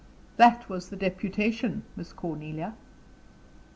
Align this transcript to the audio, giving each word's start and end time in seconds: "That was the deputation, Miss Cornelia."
"That 0.37 0.67
was 0.67 0.89
the 0.89 0.95
deputation, 0.95 1.83
Miss 1.95 2.11
Cornelia." 2.11 2.73